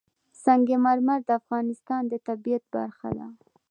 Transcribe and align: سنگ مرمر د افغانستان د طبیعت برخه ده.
سنگ 0.43 0.67
مرمر 0.85 1.19
د 1.25 1.29
افغانستان 1.41 2.01
د 2.07 2.13
طبیعت 2.27 2.63
برخه 2.75 3.09
ده. 3.17 3.27